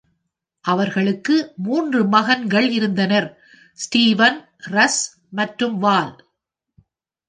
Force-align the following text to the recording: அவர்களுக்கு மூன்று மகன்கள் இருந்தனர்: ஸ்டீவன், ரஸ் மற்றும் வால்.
அவர்களுக்கு 0.65 1.35
மூன்று 1.57 1.99
மகன்கள் 2.07 2.69
இருந்தனர்: 2.71 3.29
ஸ்டீவன், 3.79 4.39
ரஸ் 4.71 5.01
மற்றும் 5.31 5.77
வால். 5.79 6.13